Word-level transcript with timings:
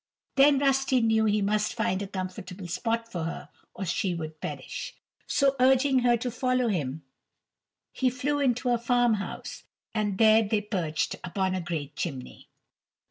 Then 0.33 0.57
Rusty 0.57 0.99
knew 0.99 1.25
he 1.25 1.43
must 1.43 1.75
find 1.75 2.01
a 2.01 2.07
comfortable 2.07 2.67
spot 2.67 3.11
for 3.11 3.25
her 3.25 3.49
or 3.75 3.85
she 3.85 4.15
would 4.15 4.41
perish. 4.41 4.95
So, 5.27 5.55
urging 5.59 5.99
her 5.99 6.17
to 6.17 6.31
follow 6.31 6.69
him, 6.69 7.03
he 7.91 8.09
flew 8.09 8.51
to 8.51 8.69
a 8.69 8.79
farmhouse, 8.79 9.63
and 9.93 10.17
there 10.17 10.41
they 10.41 10.61
perched 10.61 11.17
upon 11.23 11.53
a 11.53 11.61
great 11.61 11.95
chimney. 11.95 12.49